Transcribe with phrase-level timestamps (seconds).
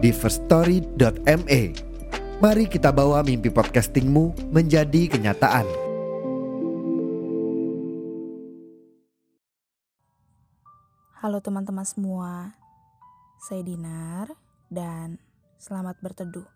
[0.00, 1.62] di firststory.me.
[2.40, 5.68] Mari kita bawa mimpi podcastingmu menjadi kenyataan.
[11.20, 12.56] Halo teman-teman semua,
[13.44, 14.32] saya Dinar
[14.72, 15.20] dan
[15.60, 16.48] selamat berteduh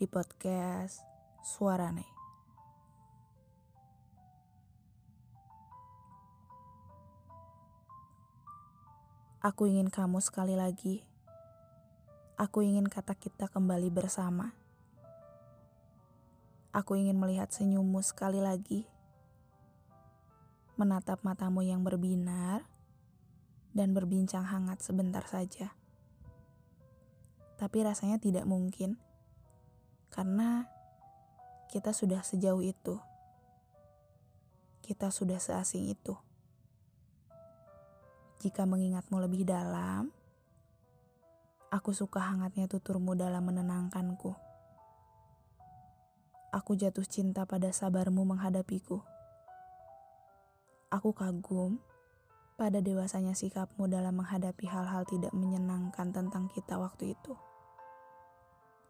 [0.00, 1.04] di podcast
[1.44, 2.08] Suarane.
[9.44, 11.09] Aku ingin kamu sekali lagi.
[12.40, 14.56] Aku ingin kata kita kembali bersama.
[16.72, 18.88] Aku ingin melihat senyummu sekali lagi.
[20.80, 22.64] Menatap matamu yang berbinar
[23.76, 25.76] dan berbincang hangat sebentar saja.
[27.60, 28.96] Tapi rasanya tidak mungkin.
[30.08, 30.64] Karena
[31.68, 32.96] kita sudah sejauh itu.
[34.80, 36.16] Kita sudah seasing itu.
[38.40, 40.08] Jika mengingatmu lebih dalam,
[41.70, 44.34] aku suka hangatnya tuturmu dalam menenangkanku.
[46.50, 48.98] Aku jatuh cinta pada sabarmu menghadapiku.
[50.90, 51.78] Aku kagum
[52.58, 57.38] pada dewasanya sikapmu dalam menghadapi hal-hal tidak menyenangkan tentang kita waktu itu.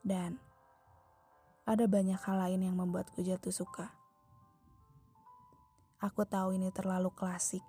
[0.01, 0.41] Dan
[1.69, 3.93] ada banyak hal lain yang membuatku jatuh suka.
[6.01, 7.61] Aku tahu ini terlalu klasik,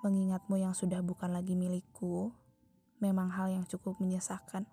[0.00, 2.32] Mengingatmu yang sudah bukan lagi milikku
[3.00, 4.68] memang hal yang cukup menyesakan.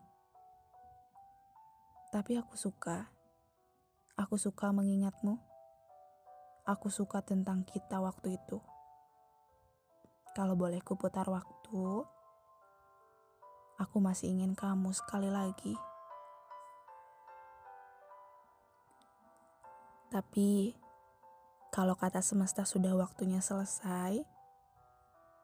[2.12, 3.08] Tapi aku suka.
[4.20, 5.40] Aku suka mengingatmu.
[6.68, 8.60] Aku suka tentang kita waktu itu.
[10.36, 12.04] Kalau boleh kuputar waktu,
[13.80, 15.74] aku masih ingin kamu sekali lagi.
[20.12, 20.76] Tapi,
[21.72, 24.24] kalau kata semesta sudah waktunya selesai,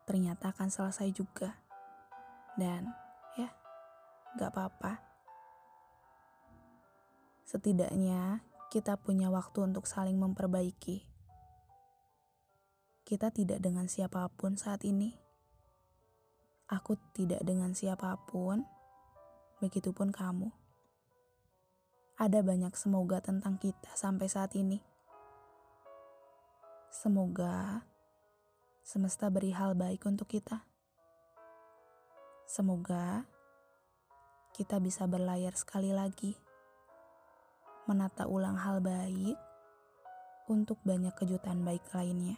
[0.03, 1.62] ternyata akan selesai juga.
[2.53, 2.93] Dan
[3.37, 3.49] ya,
[4.37, 5.01] gak apa-apa.
[7.43, 8.41] Setidaknya
[8.73, 11.05] kita punya waktu untuk saling memperbaiki.
[13.05, 15.13] Kita tidak dengan siapa pun saat ini.
[16.71, 18.65] Aku tidak dengan siapa pun,
[19.61, 20.49] begitupun kamu.
[22.17, 24.81] Ada banyak semoga tentang kita sampai saat ini.
[26.89, 27.85] Semoga
[28.81, 30.72] semesta beri hal baik untuk kita.
[32.53, 33.25] Semoga
[34.53, 36.37] kita bisa berlayar sekali lagi,
[37.89, 39.33] menata ulang hal baik
[40.45, 42.37] untuk banyak kejutan baik lainnya.